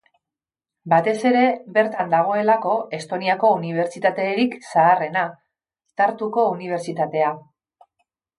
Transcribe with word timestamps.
Batez 0.91 1.11
ere, 1.31 1.43
bertan 1.75 2.09
dagoelako 2.13 2.71
Estoniako 2.99 3.51
unibertsitaterik 3.57 4.57
zaharrena, 4.71 5.27
Tartuko 6.03 6.49
Unibertsitatea. 6.57 7.31